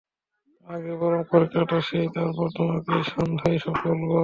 [0.67, 4.11] আগে বরং পরীক্ষাটা দেই তারপর তোমাকে সন্ধ্যায় সব বলব।